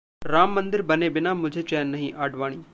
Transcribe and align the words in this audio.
राम 0.25 0.53
मंदिर 0.55 0.81
बने 0.83 1.09
बिना 1.09 1.33
मुझे 1.33 1.61
चैन 1.63 1.87
नहीं: 1.87 2.13
आडवाणी 2.15 2.63